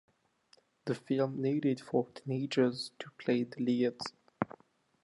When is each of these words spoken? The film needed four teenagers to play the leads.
The 0.85 0.95
film 0.95 1.43
needed 1.43 1.79
four 1.79 2.07
teenagers 2.09 2.89
to 2.97 3.11
play 3.19 3.43
the 3.43 3.61
leads. 3.61 4.13